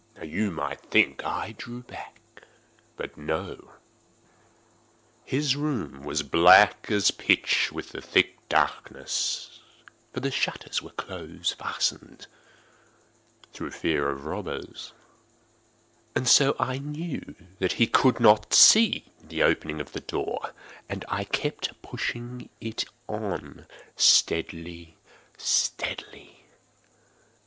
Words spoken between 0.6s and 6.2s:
think that I drew back—but no. His room